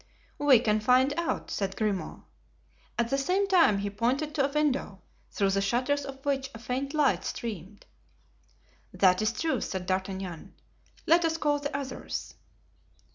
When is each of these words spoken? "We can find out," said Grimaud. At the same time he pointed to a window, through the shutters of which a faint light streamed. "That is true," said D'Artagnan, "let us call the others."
"We 0.39 0.57
can 0.57 0.79
find 0.79 1.13
out," 1.15 1.51
said 1.51 1.75
Grimaud. 1.75 2.23
At 2.97 3.11
the 3.11 3.19
same 3.19 3.47
time 3.47 3.77
he 3.77 3.91
pointed 3.91 4.33
to 4.33 4.45
a 4.49 4.51
window, 4.51 5.03
through 5.29 5.51
the 5.51 5.61
shutters 5.61 6.05
of 6.05 6.25
which 6.25 6.49
a 6.55 6.57
faint 6.57 6.95
light 6.95 7.23
streamed. 7.23 7.85
"That 8.91 9.21
is 9.21 9.31
true," 9.31 9.61
said 9.61 9.85
D'Artagnan, 9.85 10.55
"let 11.05 11.23
us 11.23 11.37
call 11.37 11.59
the 11.59 11.77
others." 11.77 12.33